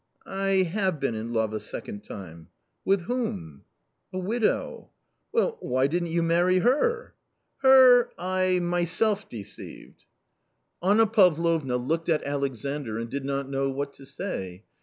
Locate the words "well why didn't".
5.31-6.09